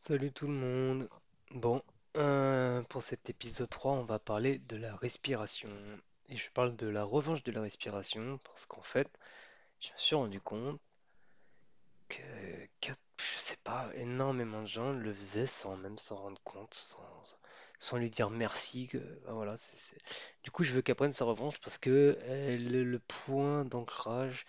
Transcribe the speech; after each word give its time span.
Salut 0.00 0.30
tout 0.30 0.46
le 0.46 0.52
monde. 0.54 1.08
Bon, 1.50 1.82
euh, 2.16 2.82
pour 2.84 3.02
cet 3.02 3.30
épisode 3.30 3.68
3, 3.68 3.90
on 3.94 4.04
va 4.04 4.20
parler 4.20 4.60
de 4.60 4.76
la 4.76 4.94
respiration. 4.94 5.68
Et 6.28 6.36
je 6.36 6.48
parle 6.52 6.76
de 6.76 6.86
la 6.86 7.02
revanche 7.02 7.42
de 7.42 7.50
la 7.50 7.62
respiration 7.62 8.38
parce 8.44 8.64
qu'en 8.64 8.80
fait, 8.80 9.10
je 9.80 9.90
me 9.92 9.98
suis 9.98 10.14
rendu 10.16 10.40
compte 10.40 10.80
que, 12.08 12.22
quatre- 12.80 13.00
je 13.18 13.38
sais 13.38 13.56
pas, 13.64 13.90
énormément 13.96 14.62
de 14.62 14.66
gens 14.68 14.92
le 14.92 15.12
faisaient 15.12 15.46
sans 15.46 15.76
même 15.76 15.98
s'en 15.98 16.16
rendre 16.16 16.40
compte, 16.44 16.74
sans, 17.78 17.96
lui 17.96 18.10
dire 18.10 18.30
merci. 18.30 18.86
Que, 18.88 18.98
ben 18.98 19.32
voilà, 19.32 19.56
Du 20.44 20.50
coup, 20.50 20.64
je 20.64 20.72
veux 20.72 20.82
qu'elle 20.82 20.94
prenne 20.96 21.12
sa 21.12 21.24
revanche 21.24 21.60
parce 21.60 21.78
que 21.78 22.18
elle 22.26 22.74
est 22.74 22.84
le 22.84 22.98
point 23.00 23.64
d'ancrage 23.64 24.46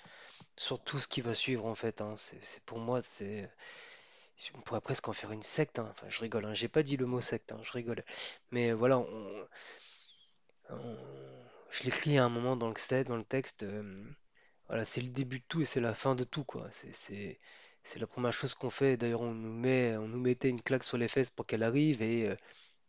sur 0.58 0.82
tout 0.84 1.00
ce 1.00 1.08
qui 1.08 1.22
va 1.22 1.34
suivre 1.34 1.66
en 1.66 1.76
fait. 1.76 2.02
hein. 2.02 2.16
C'est- 2.18 2.62
pour 2.66 2.80
moi, 2.80 3.02
c'est 3.02 3.50
On 4.56 4.62
pourrait 4.62 4.82
presque 4.82 5.08
en 5.10 5.14
faire 5.14 5.32
une 5.32 5.44
secte, 5.44 5.80
hein. 5.80 5.88
Enfin, 5.92 6.08
je 6.10 6.20
rigole, 6.22 6.46
hein. 6.46 6.54
J'ai 6.54 6.68
pas 6.70 6.84
dit 6.84 6.98
le 6.98 7.06
mot 7.06 7.22
secte, 7.22 7.52
hein, 7.52 7.60
Je 7.64 7.72
rigole. 7.72 8.04
Mais 8.52 8.72
voilà, 8.72 9.04
je 11.72 11.84
l'écris 11.84 12.18
à 12.18 12.26
un 12.26 12.30
moment 12.30 12.56
dans 12.56 12.68
le, 12.68 13.24
texte- 13.24 13.64
euh, 13.64 14.04
voilà, 14.68 14.86
c'est 14.86 15.02
le 15.02 15.10
début 15.10 15.40
de 15.40 15.44
tout 15.48 15.62
et 15.62 15.66
c'est 15.66 15.82
la 15.82 15.94
fin 15.96 16.16
de 16.16 16.24
tout, 16.24 16.44
quoi. 16.44 16.68
C'est, 16.72 17.40
la 17.98 18.08
première 18.08 18.34
chose 18.34 18.56
qu'on 18.56 18.70
fait. 18.70 18.98
D'ailleurs, 18.98 19.22
on 19.22 19.34
nous 19.34 20.20
mettait 20.20 20.50
une 20.50 20.62
claque 20.62 20.84
sur 20.84 20.98
les 20.98 21.08
fesses 21.08 21.30
pour 21.32 21.46
qu'elle 21.46 21.64
arrive 21.64 22.02
et, 22.02 22.30
euh, 22.30 22.36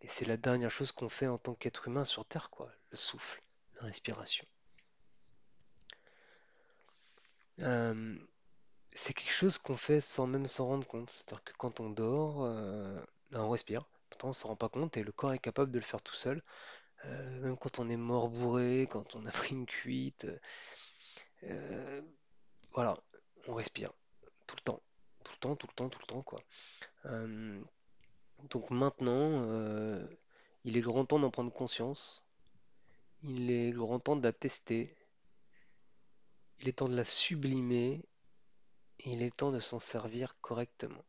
et 0.03 0.09
c'est 0.09 0.27
la 0.27 0.37
dernière 0.37 0.71
chose 0.71 0.93
qu'on 0.93 1.09
fait 1.09 1.27
en 1.29 1.39
tant 1.39 1.55
qu'être 1.55 1.89
humain 1.89 2.05
sur 2.05 2.25
Terre, 2.27 2.51
quoi. 2.51 2.71
Le 2.91 2.97
souffle, 2.97 3.41
la 3.81 3.87
respiration. 3.87 4.47
Euh, 7.61 8.17
c'est 8.93 9.15
quelque 9.15 9.33
chose 9.33 9.59
qu'on 9.59 9.77
fait 9.77 10.01
sans 10.01 10.27
même 10.27 10.47
s'en 10.47 10.67
rendre 10.67 10.87
compte. 10.87 11.11
C'est-à-dire 11.11 11.45
que 11.45 11.53
quand 11.57 11.81
on 11.81 11.91
dort, 11.91 12.45
euh, 12.45 12.99
ben, 13.31 13.41
on 13.43 13.51
respire. 13.51 13.85
Pourtant, 14.11 14.29
on 14.29 14.33
s'en 14.33 14.49
rend 14.49 14.57
pas 14.57 14.69
compte 14.69 14.97
et 14.97 15.03
le 15.05 15.13
corps 15.13 15.33
est 15.33 15.39
capable 15.39 15.71
de 15.71 15.79
le 15.79 15.85
faire 15.85 16.03
tout 16.03 16.15
seul. 16.15 16.43
Euh, 17.07 17.41
même 17.41 17.57
quand 17.57 17.79
on 17.79 17.89
est 17.89 17.97
mort 17.97 18.29
bourré, 18.29 18.87
quand 18.91 19.15
on 19.17 19.25
a 19.27 19.31
pris 19.31 19.55
une 19.55 19.67
cuite, 19.67 20.27
euh, 21.45 22.03
voilà, 22.73 22.99
on 23.47 23.55
respire 23.55 23.93
tout 24.47 24.57
le 24.57 24.63
temps, 24.63 24.83
tout 25.25 25.33
le 25.33 25.39
temps, 25.39 25.57
tout 25.57 25.67
le 25.69 25.75
temps, 25.75 25.89
tout 25.89 26.01
le 26.01 26.07
temps, 26.07 26.23
quoi. 26.23 26.41
Donc 28.51 28.71
maintenant, 28.71 29.47
il 30.65 30.77
est 30.77 30.81
grand 30.81 31.05
temps 31.05 31.19
d'en 31.19 31.31
prendre 31.31 31.53
conscience. 31.53 32.25
Il 33.23 33.51
est 33.51 33.71
grand 33.71 33.99
temps 33.99 34.17
de 34.17 34.23
la 34.23 34.33
tester. 34.33 34.95
Il 36.61 36.69
est 36.69 36.73
temps 36.73 36.89
de 36.89 36.97
la 36.97 37.05
sublimer. 37.05 38.03
Il 39.05 39.23
est 39.23 39.35
temps 39.35 39.51
de 39.51 39.61
s'en 39.61 39.79
servir 39.79 40.37
correctement. 40.41 41.05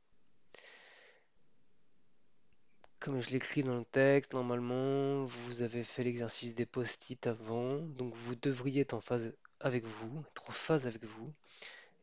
Comme 3.00 3.20
je 3.20 3.32
l'écris 3.32 3.64
dans 3.64 3.78
le 3.78 3.86
texte, 3.86 4.34
normalement, 4.34 5.26
vous 5.26 5.62
avez 5.62 5.84
fait 5.84 6.04
l'exercice 6.04 6.56
des 6.56 6.66
post-it 6.66 7.26
avant, 7.28 7.78
donc 7.80 8.14
vous 8.14 8.36
devriez 8.36 8.82
être 8.82 8.94
en 8.94 9.02
phase 9.02 9.34
avec 9.60 9.86
vous, 9.86 10.24
être 10.30 10.50
en 10.50 10.54
phase 10.54 10.88
avec 10.88 11.04
vous. 11.04 11.34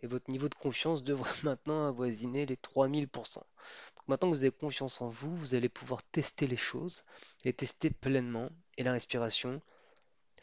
et 0.03 0.06
votre 0.06 0.30
niveau 0.30 0.48
de 0.48 0.55
confiance 0.55 1.03
devrait 1.03 1.30
maintenant 1.45 1.89
avoisiner 1.89 2.47
les 2.47 2.56
3000%. 2.56 3.34
Donc 3.36 3.45
maintenant 4.08 4.30
que 4.30 4.36
vous 4.36 4.42
avez 4.42 4.52
confiance 4.52 5.00
en 5.00 5.08
vous, 5.08 5.34
vous 5.34 5.55
allez 5.55 5.69
pouvoir 5.69 6.02
tester 6.02 6.47
les 6.47 6.56
choses, 6.56 7.05
les 7.45 7.52
tester 7.52 7.91
pleinement. 7.91 8.50
Et 8.77 8.83
la 8.83 8.92
respiration, 8.92 9.61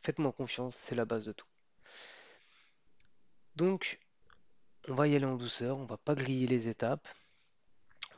faites-moi 0.01 0.31
confiance, 0.31 0.75
c'est 0.75 0.95
la 0.95 1.05
base 1.05 1.25
de 1.25 1.31
tout. 1.33 1.47
Donc, 3.55 3.99
on 4.87 4.95
va 4.95 5.07
y 5.07 5.15
aller 5.15 5.25
en 5.25 5.35
douceur, 5.35 5.77
on 5.77 5.85
va 5.85 5.97
pas 5.97 6.15
griller 6.15 6.47
les 6.47 6.69
étapes, 6.69 7.07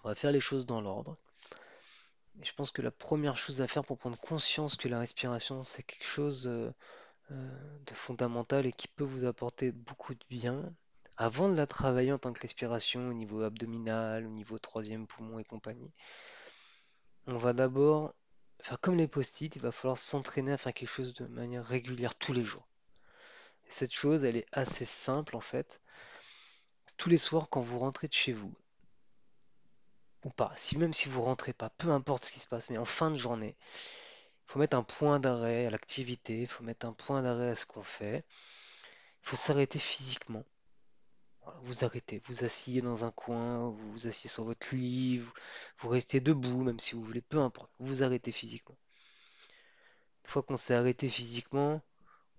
on 0.03 0.09
va 0.09 0.15
faire 0.15 0.31
les 0.31 0.39
choses 0.39 0.65
dans 0.65 0.81
l'ordre. 0.81 1.17
Je 2.41 2.51
pense 2.53 2.71
que 2.71 2.81
la 2.81 2.91
première 2.91 3.37
chose 3.37 3.61
à 3.61 3.67
faire 3.67 3.83
pour 3.83 3.97
prendre 3.97 4.19
conscience 4.19 4.75
que 4.75 4.87
la 4.87 4.99
respiration, 4.99 5.63
c'est 5.63 5.83
quelque 5.83 6.05
chose 6.05 6.47
euh, 6.47 6.71
euh, 7.31 7.79
de 7.85 7.93
fondamental 7.93 8.65
et 8.65 8.71
qui 8.71 8.87
peut 8.87 9.03
vous 9.03 9.25
apporter 9.25 9.71
beaucoup 9.71 10.13
de 10.13 10.23
bien, 10.29 10.71
avant 11.17 11.49
de 11.49 11.55
la 11.55 11.65
travailler 11.65 12.13
en 12.13 12.19
tant 12.19 12.31
que 12.31 12.41
respiration 12.41 13.09
au 13.09 13.13
niveau 13.13 13.41
abdominal, 13.41 14.25
au 14.27 14.29
niveau 14.29 14.59
troisième 14.59 15.07
poumon 15.07 15.39
et 15.39 15.43
compagnie, 15.43 15.91
on 17.25 17.37
va 17.37 17.53
d'abord 17.53 18.13
faire 18.61 18.79
comme 18.79 18.95
les 18.95 19.07
post-it, 19.07 19.55
il 19.55 19.61
va 19.61 19.71
falloir 19.71 19.97
s'entraîner 19.97 20.51
à 20.51 20.57
faire 20.57 20.73
quelque 20.73 20.89
chose 20.89 21.13
de 21.13 21.25
manière 21.25 21.65
régulière 21.65 22.15
tous 22.15 22.33
les 22.33 22.43
jours. 22.43 22.67
Et 23.65 23.71
cette 23.71 23.93
chose, 23.93 24.23
elle 24.23 24.37
est 24.37 24.47
assez 24.51 24.85
simple 24.85 25.35
en 25.35 25.41
fait. 25.41 25.81
Les 27.07 27.17
soirs, 27.17 27.47
quand 27.49 27.61
vous 27.61 27.79
rentrez 27.79 28.09
de 28.09 28.13
chez 28.13 28.33
vous, 28.33 28.53
ou 30.25 30.29
pas, 30.29 30.51
si 30.57 30.77
même 30.77 30.91
si 30.91 31.07
vous 31.07 31.21
rentrez 31.21 31.53
pas, 31.53 31.69
peu 31.69 31.89
importe 31.91 32.25
ce 32.25 32.33
qui 32.33 32.41
se 32.41 32.47
passe, 32.47 32.69
mais 32.69 32.77
en 32.77 32.83
fin 32.83 33.11
de 33.11 33.15
journée, 33.15 33.55
il 33.61 34.51
faut 34.51 34.59
mettre 34.59 34.75
un 34.75 34.83
point 34.83 35.17
d'arrêt 35.21 35.67
à 35.67 35.69
l'activité, 35.69 36.41
il 36.41 36.47
faut 36.47 36.65
mettre 36.65 36.85
un 36.85 36.91
point 36.91 37.21
d'arrêt 37.21 37.51
à 37.51 37.55
ce 37.55 37.65
qu'on 37.65 37.81
fait, 37.81 38.25
il 39.23 39.29
faut 39.29 39.37
s'arrêter 39.37 39.79
physiquement. 39.79 40.43
Vous 41.61 41.85
arrêtez, 41.85 42.21
vous 42.25 42.43
asseyez 42.43 42.81
dans 42.81 43.05
un 43.05 43.11
coin, 43.11 43.69
vous 43.69 43.91
vous 43.93 44.07
asseyez 44.07 44.29
sur 44.29 44.43
votre 44.43 44.75
lit, 44.75 45.19
vous, 45.19 45.31
vous 45.79 45.87
restez 45.87 46.19
debout, 46.19 46.61
même 46.61 46.79
si 46.79 46.93
vous 46.93 47.03
voulez, 47.03 47.21
peu 47.21 47.39
importe, 47.39 47.71
vous 47.79 47.87
vous 47.87 48.03
arrêtez 48.03 48.33
physiquement. 48.33 48.77
Une 50.25 50.29
fois 50.29 50.43
qu'on 50.43 50.57
s'est 50.57 50.75
arrêté 50.75 51.07
physiquement, 51.07 51.81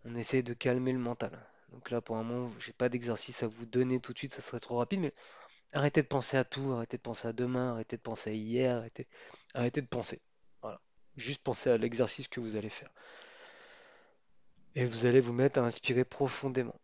on 0.05 0.15
essaie 0.15 0.43
de 0.43 0.53
calmer 0.53 0.93
le 0.93 0.99
mental. 0.99 1.33
Donc 1.73 1.91
là, 1.91 2.01
pour 2.01 2.17
un 2.17 2.23
moment, 2.23 2.51
j'ai 2.59 2.73
pas 2.73 2.89
d'exercice 2.89 3.43
à 3.43 3.47
vous 3.47 3.67
donner 3.67 4.01
tout 4.01 4.13
de 4.13 4.19
suite, 4.19 4.33
ça 4.33 4.41
serait 4.41 4.61
trop 4.61 4.79
rapide, 4.79 5.01
mais 5.01 5.13
arrêtez 5.73 6.03
de 6.03 6.09
penser 6.09 6.37
à 6.37 6.45
tout, 6.45 6.73
arrêtez 6.73 6.97
de 6.97 7.03
penser 7.03 7.29
à 7.29 7.33
demain, 7.33 7.73
arrêtez 7.73 7.97
de 7.97 8.03
penser 8.03 8.31
à 8.31 8.33
hier, 8.33 8.77
arrêtez, 8.77 9.07
arrêtez 9.55 9.83
de 9.83 9.87
penser. 9.87 10.21
Voilà. 10.63 10.81
Juste 11.17 11.43
pensez 11.43 11.71
à 11.71 11.77
l'exercice 11.77 12.29
que 12.29 12.41
vous 12.41 12.57
allez 12.57 12.71
faire. 12.71 12.91
Et 14.75 14.85
vous 14.87 15.07
allez 15.07 15.21
vous 15.21 15.33
mettre 15.33 15.59
à 15.61 15.63
inspirer 15.63 16.05
profondément. 16.05 16.81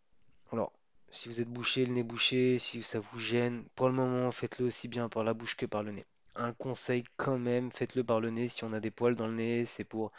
Alors, 0.52 0.72
si 1.10 1.28
vous 1.28 1.40
êtes 1.40 1.48
bouché, 1.48 1.86
le 1.86 1.92
nez 1.92 2.02
bouché, 2.02 2.58
si 2.58 2.82
ça 2.82 3.00
vous 3.00 3.18
gêne, 3.18 3.64
pour 3.76 3.88
le 3.88 3.94
moment, 3.94 4.30
faites-le 4.32 4.66
aussi 4.66 4.88
bien 4.88 5.08
par 5.08 5.24
la 5.24 5.32
bouche 5.32 5.56
que 5.56 5.66
par 5.66 5.82
le 5.82 5.92
nez. 5.92 6.04
Un 6.34 6.52
conseil 6.52 7.04
quand 7.16 7.38
même, 7.38 7.70
faites-le 7.72 8.02
par 8.02 8.20
le 8.20 8.30
nez. 8.30 8.48
Si 8.48 8.64
on 8.64 8.72
a 8.72 8.80
des 8.80 8.90
poils 8.90 9.14
dans 9.14 9.28
le 9.28 9.34
nez, 9.34 9.64
c'est 9.64 9.84
pour 9.84 10.10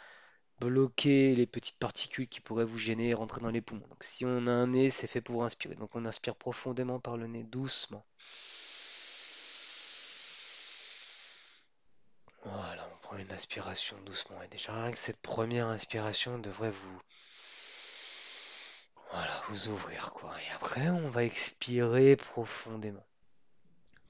bloquer 0.60 1.34
les 1.34 1.46
petites 1.46 1.78
particules 1.78 2.28
qui 2.28 2.40
pourraient 2.40 2.64
vous 2.64 2.78
gêner 2.78 3.10
et 3.10 3.14
rentrer 3.14 3.40
dans 3.40 3.50
les 3.50 3.60
poumons. 3.60 3.86
Donc 3.88 4.02
si 4.04 4.24
on 4.24 4.46
a 4.46 4.50
un 4.50 4.68
nez, 4.68 4.90
c'est 4.90 5.06
fait 5.06 5.20
pour 5.20 5.44
inspirer. 5.44 5.74
Donc 5.74 5.94
on 5.96 6.04
inspire 6.04 6.36
profondément 6.36 7.00
par 7.00 7.16
le 7.16 7.26
nez, 7.26 7.42
doucement. 7.44 8.04
Voilà, 12.44 12.88
on 12.94 12.96
prend 12.98 13.16
une 13.16 13.32
inspiration 13.32 13.96
doucement. 14.04 14.40
Et 14.42 14.48
déjà, 14.48 14.72
rien 14.72 14.92
que 14.92 14.98
cette 14.98 15.20
première 15.20 15.66
inspiration 15.66 16.38
devrait 16.38 16.70
vous, 16.70 17.00
voilà, 19.10 19.42
vous 19.48 19.68
ouvrir, 19.68 20.12
quoi. 20.12 20.32
Et 20.40 20.54
après, 20.54 20.88
on 20.88 21.10
va 21.10 21.24
expirer 21.24 22.14
profondément. 22.14 23.04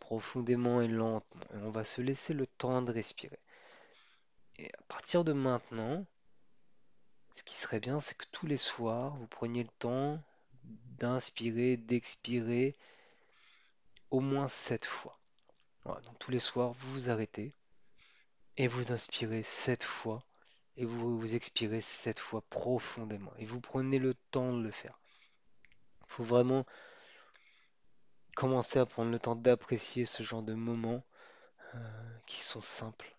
Profondément 0.01 0.83
et 0.83 0.89
lentement. 0.89 1.47
Et 1.55 1.63
on 1.63 1.71
va 1.71 1.85
se 1.85 2.03
laisser 2.03 2.35
le 2.35 2.47
temps 2.47 2.83
de 2.83 2.93
respirer. 2.93 3.41
Et 4.59 4.71
à 4.75 4.83
partir 4.89 5.25
de 5.25 5.33
maintenant, 5.33 6.05
ce 7.37 7.43
qui 7.43 7.55
serait 7.55 7.81
bien, 7.81 8.01
c'est 8.01 8.17
que 8.17 8.25
tous 8.33 8.47
les 8.47 8.57
soirs, 8.57 9.15
vous 9.17 9.27
preniez 9.27 9.63
le 9.63 9.69
temps 9.79 10.19
d'inspirer, 10.99 11.77
d'expirer 11.77 12.75
au 14.11 14.21
moins 14.21 14.49
sept 14.49 14.87
fois. 14.87 15.21
Voilà, 15.85 16.01
donc 16.01 16.19
tous 16.19 16.31
les 16.31 16.39
soirs, 16.39 16.73
vous 16.73 16.91
vous 16.93 17.11
arrêtez 17.11 17.55
et 18.57 18.69
vous 18.69 18.91
inspirez 18.91 19.43
sept 19.43 19.83
fois 19.83 20.25
et 20.79 20.87
vous, 20.87 21.19
vous 21.19 21.35
expirez 21.35 21.83
sept 21.83 22.19
fois 22.21 22.41
profondément. 22.49 23.33
Et 23.37 23.45
vous 23.45 23.61
prenez 23.61 23.99
le 23.99 24.15
temps 24.31 24.55
de 24.55 24.63
le 24.63 24.71
faire. 24.71 24.99
Il 26.09 26.13
faut 26.15 26.25
vraiment 26.25 26.65
commencer 28.35 28.79
à 28.79 28.87
prendre 28.87 29.11
le 29.11 29.19
temps 29.19 29.37
d'apprécier 29.37 30.07
ce 30.07 30.23
genre 30.23 30.43
de 30.43 30.55
moments 30.55 31.05
euh, 31.75 32.19
qui 32.27 32.41
sont 32.41 32.63
simples 32.63 33.15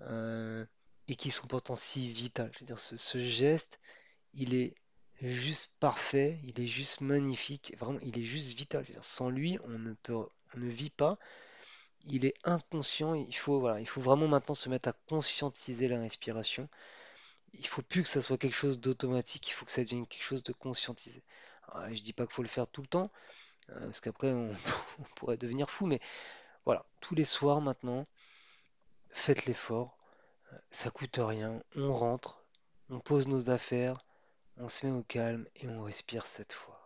euh, 0.00 0.64
et 1.10 1.16
qui 1.16 1.30
sont 1.30 1.48
pourtant 1.48 1.74
si 1.74 2.08
vitaux. 2.08 2.44
Je 2.52 2.60
veux 2.60 2.66
dire, 2.66 2.78
ce, 2.78 3.18
geste, 3.18 3.80
il 4.32 4.54
est 4.54 4.74
juste 5.20 5.72
parfait, 5.80 6.38
il 6.44 6.60
est 6.60 6.68
juste 6.68 7.00
magnifique, 7.00 7.74
vraiment, 7.78 7.98
il 8.02 8.16
est 8.16 8.22
juste 8.22 8.56
vital. 8.56 8.84
Je 8.84 8.88
veux 8.88 8.94
dire, 8.94 9.04
sans 9.04 9.28
lui, 9.28 9.58
on 9.64 9.78
ne 9.78 9.92
peut, 9.94 10.14
on 10.14 10.28
ne 10.54 10.68
vit 10.68 10.90
pas. 10.90 11.18
il 12.06 12.24
est 12.24 12.34
inconscient. 12.44 13.14
Il 13.14 13.36
faut, 13.36 13.58
voilà, 13.60 13.80
il 13.80 13.86
faut 13.86 14.00
vraiment 14.00 14.28
maintenant 14.28 14.54
se 14.54 14.68
mettre 14.68 14.88
à 14.88 14.92
conscientiser 15.08 15.88
la 15.88 16.00
respiration. 16.00 16.68
Il 17.54 17.66
faut 17.66 17.82
plus 17.82 18.04
que 18.04 18.08
ça 18.08 18.22
soit 18.22 18.38
quelque 18.38 18.54
chose 18.54 18.78
d'automatique, 18.80 19.48
il 19.48 19.52
faut 19.52 19.66
que 19.66 19.72
ça 19.72 19.82
devienne 19.82 20.06
quelque 20.06 20.22
chose 20.22 20.44
de 20.44 20.52
conscientisé. 20.52 21.24
Alors, 21.72 21.92
je 21.92 22.02
dis 22.02 22.12
pas 22.12 22.24
qu'il 22.26 22.34
faut 22.34 22.42
le 22.42 22.48
faire 22.48 22.68
tout 22.68 22.82
le 22.82 22.86
temps, 22.86 23.10
euh, 23.70 23.80
parce 23.86 24.00
qu'après 24.00 24.30
on 24.32 24.54
pourrait 25.16 25.36
devenir 25.36 25.70
fou, 25.70 25.86
mais 25.86 26.00
voilà, 26.64 26.86
tous 27.00 27.16
les 27.16 27.24
soirs 27.24 27.60
maintenant, 27.60 28.06
faites 29.10 29.46
l'effort, 29.46 29.99
ça 30.70 30.90
coûte 30.90 31.18
rien, 31.20 31.62
on 31.76 31.92
rentre, 31.92 32.44
on 32.88 33.00
pose 33.00 33.28
nos 33.28 33.50
affaires, 33.50 34.04
on 34.56 34.68
se 34.68 34.86
met 34.86 34.92
au 34.92 35.02
calme 35.02 35.46
et 35.56 35.68
on 35.68 35.82
respire 35.82 36.26
cette 36.26 36.52
fois. 36.52 36.80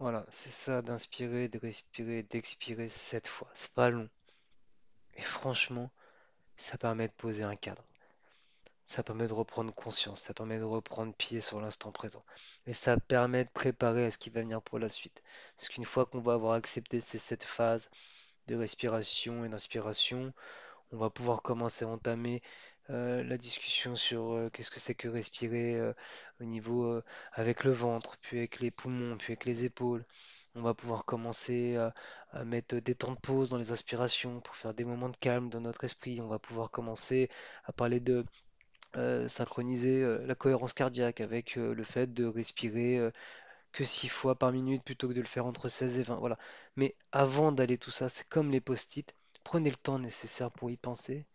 Voilà, 0.00 0.24
c'est 0.30 0.50
ça, 0.50 0.80
d'inspirer, 0.80 1.48
de 1.48 1.58
respirer, 1.58 2.22
d'expirer 2.22 2.88
sept 2.88 3.28
fois. 3.28 3.50
C'est 3.52 3.70
pas 3.72 3.90
long. 3.90 4.08
Et 5.14 5.20
franchement, 5.20 5.90
ça 6.56 6.78
permet 6.78 7.06
de 7.06 7.12
poser 7.12 7.42
un 7.42 7.54
cadre. 7.54 7.84
Ça 8.86 9.02
permet 9.02 9.28
de 9.28 9.34
reprendre 9.34 9.74
conscience, 9.74 10.22
ça 10.22 10.32
permet 10.32 10.58
de 10.58 10.64
reprendre 10.64 11.14
pied 11.14 11.42
sur 11.42 11.60
l'instant 11.60 11.92
présent. 11.92 12.24
Et 12.66 12.72
ça 12.72 12.96
permet 12.96 13.44
de 13.44 13.50
préparer 13.50 14.06
à 14.06 14.10
ce 14.10 14.16
qui 14.16 14.30
va 14.30 14.40
venir 14.40 14.62
pour 14.62 14.78
la 14.78 14.88
suite. 14.88 15.22
Parce 15.58 15.68
qu'une 15.68 15.84
fois 15.84 16.06
qu'on 16.06 16.20
va 16.20 16.32
avoir 16.32 16.54
accepté 16.54 16.98
ces 17.00 17.18
sept 17.18 17.44
phases 17.44 17.90
de 18.46 18.56
respiration 18.56 19.44
et 19.44 19.50
d'inspiration, 19.50 20.32
on 20.92 20.96
va 20.96 21.10
pouvoir 21.10 21.42
commencer 21.42 21.84
à 21.84 21.88
entamer 21.88 22.42
euh, 22.90 23.22
la 23.24 23.36
discussion 23.36 23.94
sur 23.94 24.32
euh, 24.32 24.50
qu'est-ce 24.50 24.70
que 24.70 24.80
c'est 24.80 24.94
que 24.94 25.08
respirer 25.08 25.76
euh, 25.76 25.92
au 26.40 26.44
niveau 26.44 27.00
avec 27.32 27.64
le 27.64 27.70
ventre, 27.70 28.16
puis 28.20 28.38
avec 28.38 28.60
les 28.60 28.70
poumons, 28.70 29.16
puis 29.16 29.32
avec 29.32 29.44
les 29.44 29.64
épaules. 29.64 30.04
On 30.56 30.62
va 30.62 30.74
pouvoir 30.74 31.04
commencer 31.04 31.76
à, 31.76 32.44
mettre 32.44 32.76
des 32.76 32.94
temps 32.94 33.12
de 33.12 33.18
pause 33.20 33.50
dans 33.50 33.58
les 33.58 33.72
inspirations 33.72 34.40
pour 34.40 34.56
faire 34.56 34.74
des 34.74 34.84
moments 34.84 35.08
de 35.08 35.16
calme 35.16 35.48
dans 35.50 35.60
notre 35.60 35.84
esprit. 35.84 36.20
On 36.20 36.28
va 36.28 36.38
pouvoir 36.38 36.70
commencer 36.70 37.30
à 37.64 37.72
parler 37.72 38.00
de 38.00 38.24
synchroniser 39.28 40.04
la 40.26 40.34
cohérence 40.34 40.72
cardiaque 40.72 41.20
avec 41.20 41.56
le 41.56 41.84
fait 41.84 42.12
de 42.12 42.24
respirer 42.26 43.10
que 43.72 43.84
6 43.84 44.08
fois 44.08 44.34
par 44.36 44.52
minute 44.52 44.82
plutôt 44.84 45.08
que 45.08 45.12
de 45.14 45.20
le 45.20 45.26
faire 45.26 45.46
entre 45.46 45.68
16 45.68 45.98
et 46.00 46.02
20. 46.02 46.16
Voilà. 46.16 46.38
Mais 46.76 46.96
avant 47.12 47.52
d'aller 47.52 47.78
tout 47.78 47.92
ça, 47.92 48.08
c'est 48.08 48.28
comme 48.28 48.50
les 48.50 48.60
post-it. 48.60 49.14
Prenez 49.44 49.70
le 49.70 49.76
temps 49.76 49.98
nécessaire 49.98 50.50
pour 50.50 50.70
y 50.70 50.76
penser. 50.76 51.26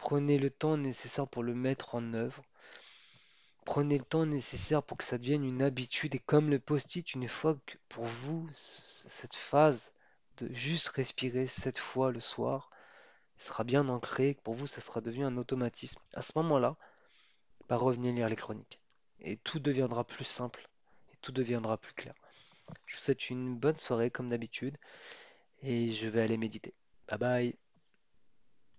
Prenez 0.00 0.38
le 0.38 0.48
temps 0.48 0.78
nécessaire 0.78 1.28
pour 1.28 1.42
le 1.42 1.54
mettre 1.54 1.94
en 1.94 2.14
œuvre. 2.14 2.42
Prenez 3.66 3.98
le 3.98 4.04
temps 4.04 4.24
nécessaire 4.24 4.82
pour 4.82 4.96
que 4.96 5.04
ça 5.04 5.18
devienne 5.18 5.44
une 5.44 5.60
habitude. 5.60 6.14
Et 6.14 6.18
comme 6.18 6.48
le 6.48 6.58
post-it, 6.58 7.12
une 7.12 7.28
fois 7.28 7.58
que 7.66 7.76
pour 7.90 8.06
vous, 8.06 8.48
cette 8.54 9.34
phase 9.34 9.92
de 10.38 10.50
juste 10.54 10.88
respirer 10.88 11.46
cette 11.46 11.78
fois 11.78 12.10
le 12.10 12.18
soir 12.18 12.70
sera 13.36 13.62
bien 13.62 13.90
ancrée, 13.90 14.38
pour 14.42 14.54
vous, 14.54 14.66
ça 14.66 14.80
sera 14.80 15.02
devenu 15.02 15.26
un 15.26 15.36
automatisme. 15.36 16.00
À 16.14 16.22
ce 16.22 16.32
moment-là, 16.36 16.76
bah, 17.68 17.76
revenez 17.76 18.12
lire 18.12 18.30
les 18.30 18.36
chroniques. 18.36 18.80
Et 19.20 19.36
tout 19.36 19.60
deviendra 19.60 20.04
plus 20.04 20.24
simple. 20.24 20.70
Et 21.12 21.16
tout 21.20 21.30
deviendra 21.30 21.76
plus 21.76 21.92
clair. 21.92 22.14
Je 22.86 22.96
vous 22.96 23.02
souhaite 23.02 23.28
une 23.28 23.54
bonne 23.54 23.76
soirée 23.76 24.10
comme 24.10 24.30
d'habitude. 24.30 24.78
Et 25.62 25.92
je 25.92 26.06
vais 26.06 26.22
aller 26.22 26.38
méditer. 26.38 26.72
Bye 27.06 27.18
bye. 27.18 27.69